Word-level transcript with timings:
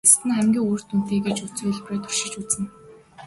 Эцэст 0.05 0.21
нь 0.27 0.35
хамгийн 0.37 0.69
үр 0.71 0.81
дүнтэй 0.87 1.19
гэж 1.25 1.37
үзсэн 1.45 1.65
хувилбараа 1.73 2.03
туршиж 2.03 2.33
үзнэ. 2.41 2.65